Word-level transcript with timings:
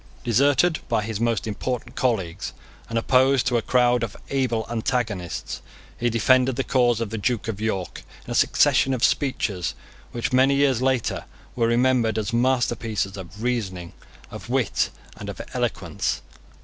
Deserted 0.23 0.79
by 0.89 1.03
his 1.03 1.19
most 1.19 1.45
important 1.45 1.95
colleagues, 1.95 2.53
and 2.89 2.97
opposed 2.97 3.45
to 3.45 3.55
a 3.55 3.61
crowd 3.61 4.01
of 4.01 4.17
able 4.31 4.65
antagonists, 4.67 5.61
he 5.95 6.09
defended 6.09 6.55
the 6.55 6.63
cause 6.63 6.99
of 6.99 7.11
the 7.11 7.19
Duke 7.19 7.47
of 7.47 7.61
York, 7.61 8.01
in 8.25 8.31
a 8.31 8.33
succession 8.33 8.95
of 8.95 9.03
speeches 9.03 9.75
which, 10.11 10.33
many 10.33 10.55
years 10.55 10.81
later, 10.81 11.25
were 11.55 11.67
remembered 11.67 12.17
as 12.17 12.33
masterpieces 12.33 13.15
of 13.15 13.43
reasoning, 13.43 13.93
of 14.31 14.49
wit, 14.49 14.89
and 15.17 15.29
of 15.29 15.39
eloquence. 15.53 16.23